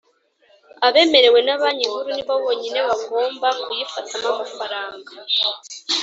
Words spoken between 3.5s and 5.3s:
kuyifatamo amafaranga